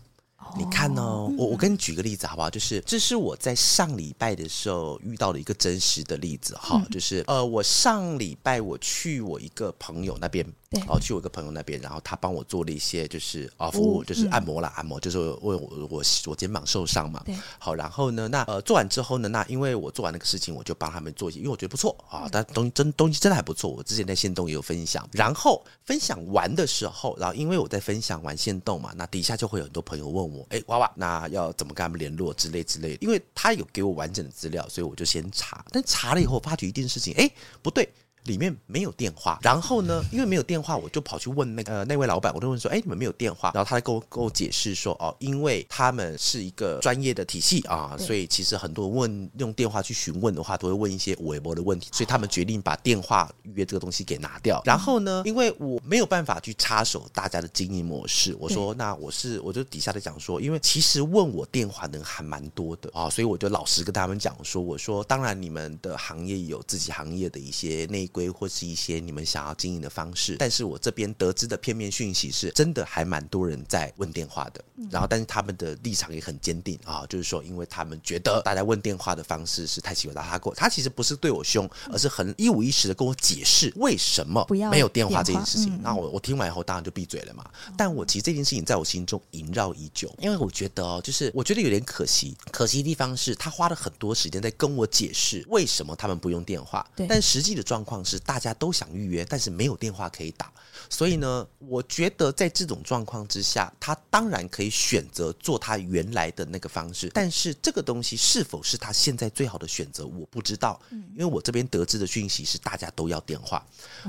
[0.56, 2.50] 你看哦，我我跟你举个例子好不好？
[2.50, 10.46] 就是这是我在上礼拜的时候遇到的一个真实的例子哈，就是呃，我上礼拜我去我一个朋友那边。
[10.88, 17.22] 哦，去我一个朋友那边，然后他帮我做了一些，就是啊，服务就是按摩啦，按摩就是为我我我肩膀受伤嘛。
[17.24, 17.34] 对。
[17.58, 23.70] 好，然后呢，那呃做完之后呢，那因为我做完那个事情，我就帮他们做一些，因为我觉得不错啊，但东西真东西真的还不错。
[23.70, 35.64] 我之前在线动也有分享，然后分享完的时候，然后因为我在分享完线动嘛，那底下就会有很多朋友问我，哎，娃娃，那要怎么跟他们联络之类之类的，因为他有给我完整的资料，所以我就先查。
[35.70, 37.30] 但查了以后，发觉一件事情，哎，
[37.60, 37.88] 不对。
[38.24, 43.50] 里面没有电话，然后呢，因为没有电话，我就跑去问那个呃那位老板，我就问说，哎，你们没有电话？
[43.52, 54.62] 然后他跟我跟我解释说，哦，因为他们是一个专业的体系啊，所以其实很多问用电话去询问的话，都会问一些微博的问题，所以他们决定把电话预约这个东西给拿掉。
[54.64, 68.08] 然后呢，因为我没有办法去插手大家的经营模式，我说那我是我就底下在讲说，因为其实问我电话的人还蛮多的啊，所以我就老实跟他们讲说，我说当然你们的行业有自己行业的一些内。
[68.12, 85.80] 规或是一些你们想要经营的方式，但是我这边得知的片面讯息是真的还蛮多人在问电话的，然后但是他们的立场也很坚定啊，就是说因为他们觉得大家问电话的方式是太奇怪了，他过他其实不是对我凶，而是很一五一十的跟我解释为什么没有电话这件事情。
[85.82, 87.44] 那我我听完以后当然就闭嘴了嘛，
[87.76, 98.01] 但我其实这件事情在我心中萦绕已久，因为我觉得哦，就是我觉得有点可惜，可惜的地方是他花了很多时间在跟我解释为什么他们不用电话，但实际的状况。
[98.04, 100.52] 是大家都想预约，但是没有电话可以打，
[100.88, 113.64] 所以呢，我觉得在这种状况之下，他当然可以选择做他原来的那个方式，但是这个东西是否是他现在最好的选择，我不知道，因为我这边得知的讯息是大家都要电话，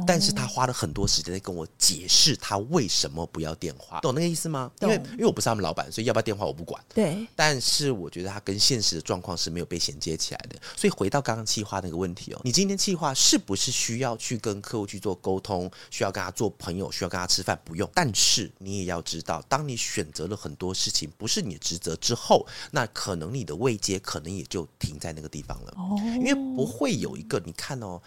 [0.05, 4.71] 但是他花了很多时间在跟我解释他为什么不要电话，懂那个意思吗？
[4.81, 13.73] 因为因为我不是他们老板，所以要不要电话我不管，对，但是我觉得他跟现实的状况是没有被衔接起来的，所以回到刚刚企划那个问题哦，你今天企划是不是？
[13.83, 17.89] 需要去跟客户去做沟通，需要跟他做朋友，需要跟他吃饭，不用。
[17.93, 25.73] 但是你也要知道，当你选择了很多事情不是你的职责之后，那可能你的位阶可能也就停在那个地方了。
[26.15, 28.01] 因为不会有一个你看哦。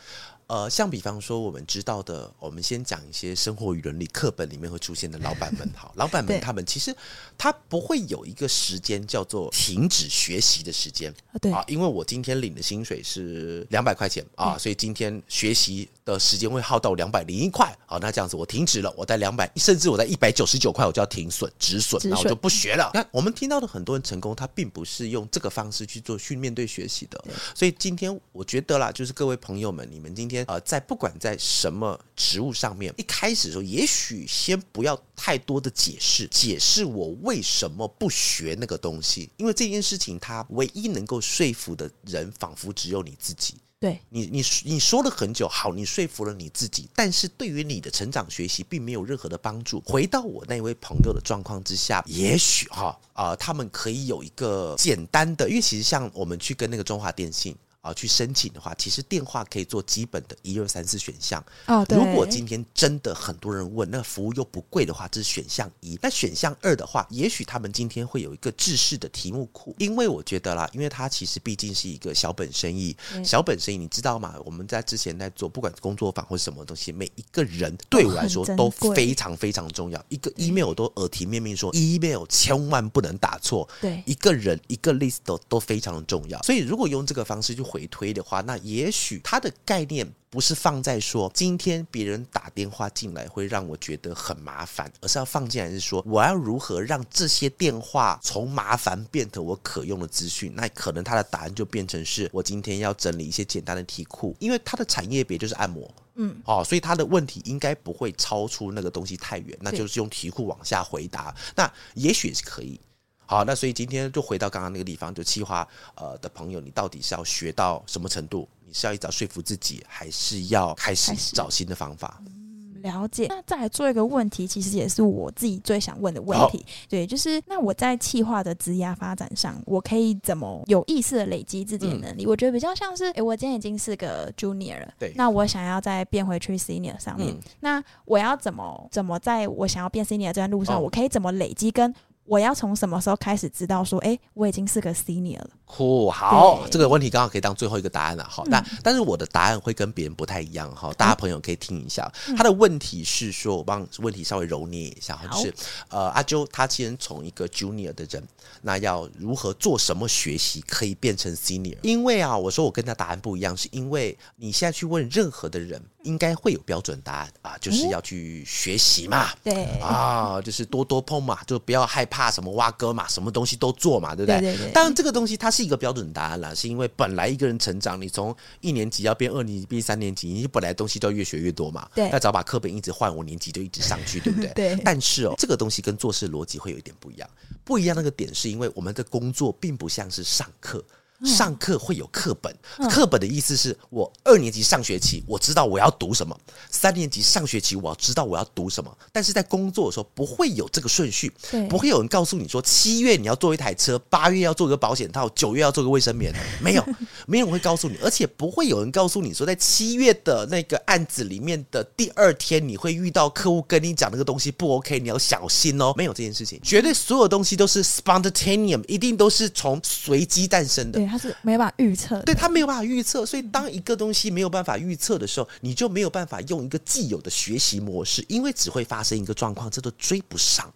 [0.48, 5.68] 呃，像比方说，我们知道的，我们先讲一些生活与伦理课本里面会出现的老板们。
[5.74, 6.94] 好，老板们他们其实
[7.36, 11.12] 他不会有一个时间叫做停止学习的时间。
[11.40, 22.88] 对啊，因为我今天领的薪水是两百块钱啊，所以今天学习的时间会耗到两百零一块，好，那这样子我停止了，我在两百，甚至我在一百九十九块，我就要停损止损，那我就不学了。
[22.94, 27.22] 那我们听到的很多人成功，他并不是用这个方式去做去面对学习的。
[27.56, 43.56] 所以今天我觉得啦，就是各位朋友们，你们今天呃，在不管在什么职务上面，一开始的时候，也许先不要太多的解释，解释我为什么不学那个东西，因为这件事情，它唯一能够说服的人，仿佛只有你自己。
[43.78, 49.82] 对你，你你说了很久，好，你说服了你自己，但是对于你的成长学习并没有任何的帮助。
[49.84, 57.54] 回到我那位朋友的状况之下，也许哈啊、他们可以有一个简单的，因为其实像我们去跟那个中华电信。
[57.86, 61.44] 啊，去申请的话，其实电话可以做基本的一二三四选项。
[61.66, 61.96] 哦，对。
[61.96, 65.96] 如果今天真的很多人问，那服务又不贵的话，这是选项一。
[66.02, 74.34] 那选项二的话，也许他们今天会有一个制式的题目库，因为我觉得啦，因为它其实毕竟是一个小本生意，小本生意，你知道吗？
[74.44, 80.04] 我们在之前在做，不管工作坊或什么东西，每一个人对我来说都非常非常重要。
[80.08, 83.68] 一个 email 都耳提面命说，email 千万不能打错。
[83.80, 86.42] 对，一个人一个 list 都都非常的重要。
[86.42, 87.66] 所以如果用这个方式就。
[87.66, 100.52] 回推的话，那也许它的概念不是放在说今天别人打电话进来会让我觉得很麻烦，而是要放进来是说我要如何让这些电话从麻烦变成我可用的资讯。
[100.54, 112.80] 那可能它的答案就变成是我今天要整理一些简单的题库，因为它的产业别就是按摩，嗯，哦，所以他的问题应该不会超出那个东西太远，那就是用题库往下回答，那也许是可以。
[113.26, 118.48] 好，那所以今天就回到刚刚那个地方，就企划呃的朋友，你到底是要学到什么程度？
[118.64, 122.20] 你是要一直说服自己，还是要开始找新的方法？
[122.26, 123.26] 嗯，了解。
[123.28, 126.66] 那再来做一个问题，其实也是我自己最想问的问题。
[126.88, 132.24] 对，就是那我在企划的职涯发展上，我可以怎么有意识的累积自己的能力？
[132.24, 141.94] 嗯、我觉得比较像是，诶、欸，我今天已经是个 junior 了，对，那我想要再变回去 senior 上面，嗯、那我要怎么怎么在我想要变 senior 这段路上，哦、我可以怎么累积跟？
[142.26, 145.50] 我要从什么时候开始知道说，哎、欸，我已经是个 senior 了？
[145.64, 148.26] 酷，好，这个问题刚好可以当最后一个答案了。
[148.28, 152.10] 好，那、嗯、但是我的答案会跟别人不太一样哈，大家朋友可以听一下。
[152.28, 155.54] 嗯、他的问题是说，我帮问题稍微揉捏一下，就是
[155.88, 158.22] 呃，阿啾他先从一个 junior 的人，
[158.62, 161.76] 那要如何做什么学习可以变成 senior？
[161.82, 165.82] 因为啊，我说我跟他答案不一样，是因为你现在去问任何的人。
[166.06, 174.40] 应该会有标准答案啊，就是要去学习嘛，对啊，就是多多碰嘛，就不要害怕什么挖哥嘛，什么东西都做嘛，对不对？
[174.40, 174.72] 对对对。
[174.72, 184.50] 当然，这个东西它是一个标准答案啦，是因为本来一个人成长，你从一年级要变二年级，变三年级，你本来东西都要越学越多嘛，对，那只要把课本一直换，五年级就一直上去，对不对？
[184.56, 184.76] 对。
[184.84, 187.28] 但是哦，这个东西跟做事逻辑会有一点不一样，
[187.64, 190.84] 不一样那个点是因为我们的工作并不像是上课。
[191.24, 192.54] 上课会有课本，
[192.90, 196.38] 课本的意思是我二年级上学期我知道我要读什么，
[196.70, 198.94] 三年级上学期我要知道我要读什么。
[199.12, 201.32] 但是在工作的时候不会有这个顺序，
[201.70, 206.84] 不会有人告诉你说七月你要做一台车，八月要做个保险套，九月要做个卫生棉，没有，
[207.26, 221.05] 没有人会告诉你，而且不会有人告诉你说在七月的那个案子里面的第二天你会遇到客户跟你讲那个东西不 OK，你要小心哦，没有这件事情，绝对所有东西都是 spontaneous，一定都是从随机诞生的。
[221.06, 230.72] 它是没有办法预测，对，他没有办法预测，所以当一个东西没有办法预测的时候，你就没有办法用一个既有的学习模式，因为只会发生一个状况，这都追不上。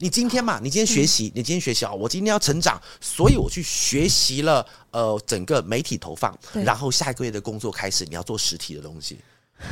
[0.00, 9.18] 你今天嘛，你今天学习，你今天学习啊，我今天要成长，所以我去学习了呃整个媒体投放，然后下一个月的工作开始，你要做实体的东西。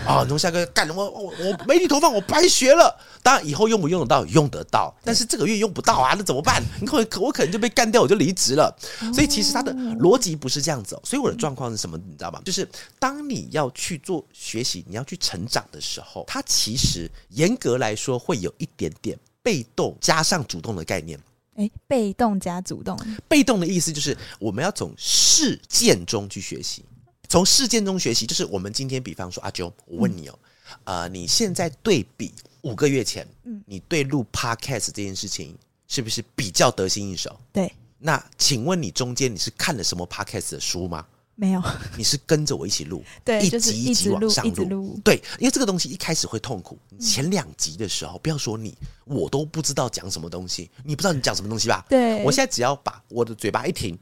[0.06, 6.62] 啊，从下个月干我我我媒体投放我白学了，当然以后用不用得到用得到，但是这个月用不到啊，那怎么办？
[6.80, 8.76] 你可我可能就被干掉，我就离职了。
[9.14, 11.02] 所以其实他的逻辑不是这样子哦。
[11.04, 11.96] 所以我的状况是什么？
[11.98, 12.40] 你知道吗？
[12.44, 12.68] 就是
[12.98, 21.18] 当你要去做学习，你要去成长的时候，它其实严格来说会有一点点被动加上主动的概念。
[21.56, 26.84] 诶，被动加主动，被动的意思就是我们要从事件中去学习。
[27.28, 30.38] 从事件中学习，就是我们今天，比方说阿啾，我问你哦，
[30.84, 35.56] 嗯、呃，你现在对比五个月前，嗯，你对录 Podcast 这件事情
[35.88, 37.38] 是不是比较得心应手？
[37.52, 37.72] 对。
[37.98, 41.06] 那请问你中间你是看了什么 Podcast 的书吗？
[41.34, 41.62] 没有。
[41.96, 45.00] 你是跟着我一起录，对，一集一集往上录。
[45.02, 46.78] 对，因为这个东西一开始会痛苦。
[46.98, 51.84] 前两集的时候，不要说你，我都不知道讲什么东西，你不知道你讲什么东西吧？
[51.88, 52.22] 对。
[52.22, 53.98] 我现在只要把我的嘴巴一停。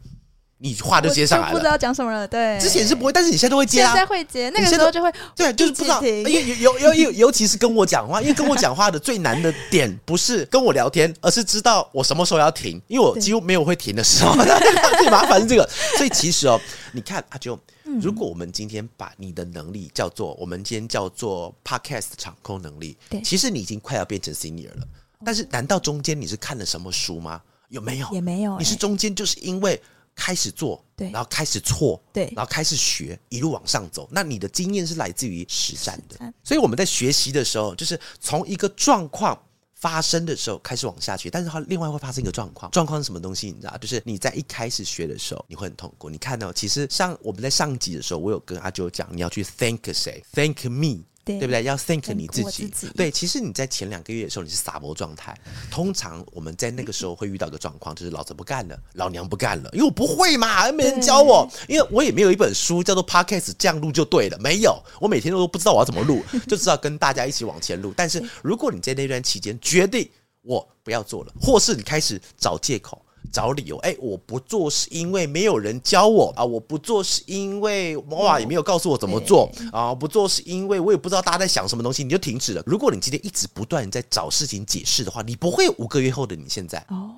[0.64, 2.26] 你话就接上来了，不知道讲什么了。
[2.26, 3.92] 对，之前是不会，但是你现在都会接啊。
[3.92, 6.02] 现在会接，那个时候就会对，就是不知道。
[6.02, 14.34] 因为尤尤尤尤其是跟我讲话，因为跟我讲话的最难的点不是跟我聊天，而是知道我什么时候要停，因为我几乎没有会停的时候。
[14.98, 16.58] 最麻烦是这个， 所以其实哦，
[16.92, 17.58] 你看阿啾，
[18.00, 24.86] 如果我们今天把你的能力叫做我们今天叫做 podcast 场控能力，对，其实你已经快要变成 senior 了。
[25.22, 27.42] 但是难道中间你是看了什么书吗？
[27.68, 28.08] 有没有？
[28.12, 28.56] 也没有。
[28.56, 29.78] 你是中间就是因为。
[30.14, 34.08] 开始做，对，然后开始错，对，然后开始学，一路往上走。
[34.12, 39.38] 那你的经验是来自于实战的，所以我们在学习的时候，就是从一个状况
[39.74, 41.28] 发生的时候开始往下学。
[41.28, 43.48] 但是它另外会发生一个状况，状况是什么东西？
[43.48, 46.08] 你知道，就是你在一开始学的时候，你会很痛苦。
[46.08, 51.02] 你看到，其实像我们在上集的时候，我有跟阿九讲，你要去 thank 谁？thank me。
[51.24, 51.62] 对，对不对？
[51.62, 52.68] 要 think 你自己。
[52.68, 55.36] 自己对，其实你在前两个月的时候，你是撒播状态。
[55.70, 67.92] 通常我们在那个时候会遇到一个状况，就是老子不干了，老娘不干了，因为我不会嘛，没人教我，因为我也没有一本书叫做 Podcast 这样录就对了，没有，我每天都不知道我要怎么录，就知道跟大家一起往前录。
[67.96, 70.08] 但是如果你在那段期间决定
[70.42, 73.03] 我不要做了，或是你开始找借口。
[73.32, 82.62] 找理由，哎、欸，我不做是因为没有人教我啊，我不做是因为哇也没有告诉我怎么做啊，不做是因为我也不知道大家在想什么东西，你就停止了。
[82.66, 87.10] 如果你今天一直不断在找事情解释的话，你不会五个月后的你现在哦，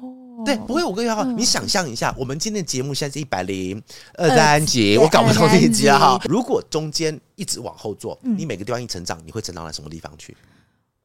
[0.45, 1.25] 对，不会五个月后。
[1.25, 3.83] 你想象一下，我们今天的节目现在是一百零
[4.15, 6.21] 二三集，我搞不懂这一集啊哈。
[6.27, 10.37] 如果中间一直往后做，你每个地方一成长，你会成长到什么地方去？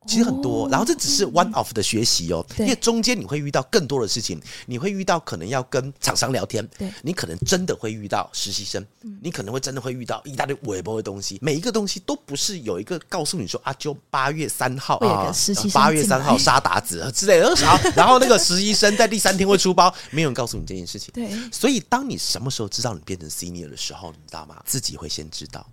[0.08, 6.68] 其实很多，然后这只是 one of 的学习哦，因为中间你会遇到更多的事情，你会遇到可能要跟厂商聊天，
[7.04, 8.84] 你可能真的会遇到实习生，
[9.22, 15.32] 你可能会真的会遇到一大堆微博的东西，每一个东西都不是有一个告诉你说啊，就八月三号啊，
[15.72, 21.12] 八月三号杀达子之类的，然 后然后那个实习生在第三天会出包，没有人告诉你这件事情。
[21.14, 24.64] 对，所以当你什么时候知道你变成 senior 的时候，你知道吗？
[24.66, 25.64] 自己会先知道，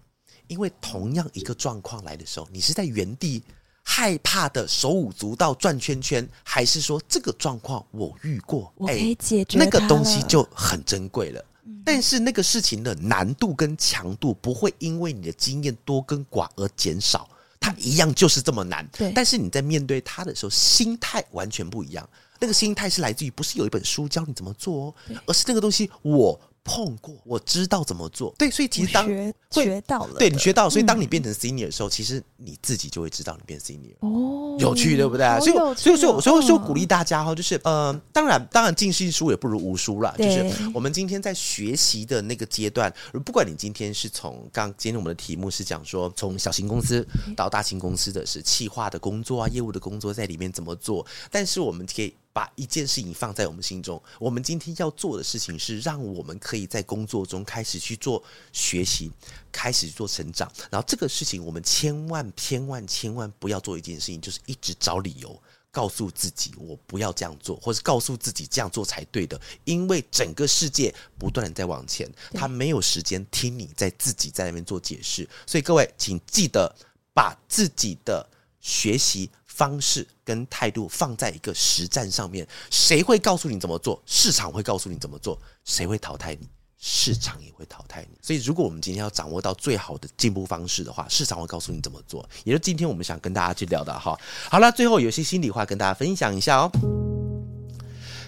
[0.48, 3.42] 因为同样一个状况来的时候，你是在原地。
[3.90, 11.42] 害怕的手舞足蹈转圈圈，还是说这个状况我遇过，我可以解决、欸、那个东西就很珍贵了。
[11.64, 17.26] 嗯、但是那个事情的难度跟强度不会因为你的经验多跟寡而减少，
[17.58, 18.86] 它一样就是这么难。
[18.92, 22.06] 对，但是你在面对它的时候，心态完全不一样。
[22.38, 26.38] 那个心态是来自于不是有一本书教你怎么做哦，而是那个东西我。
[26.68, 28.34] 碰过，我知道怎么做。
[28.36, 33.94] 对，所以其实当学，学到了，对你学到，所以当你变成 senior 的时候，嗯、其实你自己就会知道你变 senior。
[34.00, 35.26] 哦，有趣，对不对？
[35.40, 40.14] 所以，所以，所以，所以，说，鼓励大家哈，就是呃，当然，当然，尽信书也不如无书啦。
[40.18, 42.92] 就是我们今天在学习的那个阶段，
[43.24, 52.14] 不管你今天是从刚今天我们的题目是讲说从小型公司到大型公司的是企划的工作啊，业务的工作在里面怎么做，但是我们可以。
[52.38, 58.22] 把一件事情放在我们心中，我们今天要做的事情是让我们可以在工作中开始去做
[58.52, 59.10] 学习，
[59.50, 60.48] 开始做成长。
[60.70, 65.36] 然后这个事情，我们千万、千万、千万不要做一件事情，就是一直找理由
[65.72, 69.40] 告诉自己我不要这样做，或是告诉自己这样做才对的。
[69.64, 75.28] 因为整个世界不断的在往前，他没有时间听你在自己在那边做解释。
[75.44, 76.72] 所以各位，请记得
[77.12, 78.24] 把自己的
[78.60, 79.28] 学习。
[79.58, 84.00] 方式跟态度放在一个实战上面，谁会告诉你怎么做？
[84.06, 85.36] 市场会告诉你怎么做。
[85.64, 86.46] 谁会淘汰你？
[86.78, 88.16] 市场也会淘汰你。
[88.22, 92.24] 所以，如果我们今天要掌握到最好的进步方式的话，市场会告诉你怎么做。
[92.44, 94.16] 也就是今天我们想跟大家去聊的哈。
[94.48, 96.70] 好了，最后有些心里话跟大家分享一下哦。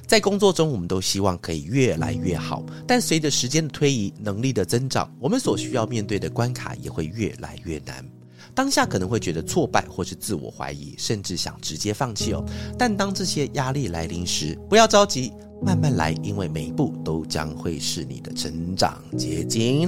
[0.08, 8.04] 在工作中，我们都希望可以越来越好，但随着时间的推移，能力的增长，我们所需要面对的关卡也会越来越难。
[8.60, 12.44] 当下可能会觉得挫败，或是自我怀疑，甚至想直接放弃哦。
[12.78, 15.32] 但当这些压力来临时，不要着急，
[15.62, 19.78] 慢慢来，因为每一步都将会是你的成长结晶。